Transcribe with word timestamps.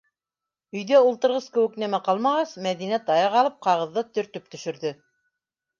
Өйҙә 0.77 1.01
ултырғыс 1.09 1.49
кеүек 1.57 1.77
нәмә 1.83 2.01
ҡалмағас, 2.09 2.55
Мәҙинә 2.69 3.01
таяҡ 3.11 3.39
алып 3.45 3.61
ҡағыҙҙы 3.69 4.07
төртөп 4.19 4.53
төшөрҙө. 4.57 4.99